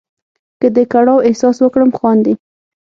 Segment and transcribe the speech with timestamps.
[0.61, 2.33] که د کړاو احساس وکړم خاندې.